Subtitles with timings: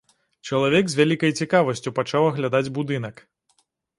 [0.47, 3.15] Чалавек з вялікай цікавасцю пачаў аглядаць будынак.